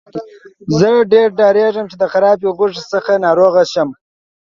زه 0.77 0.89
ډیر 1.11 1.27
ډاریږم 1.39 1.85
چې 1.91 1.95
د 2.01 2.03
خرابې 2.13 2.49
غوښې 2.57 2.81
څخه 2.93 3.11
ناروغه 3.25 3.63
شم. 3.73 3.89